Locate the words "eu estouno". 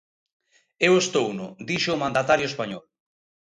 0.87-1.47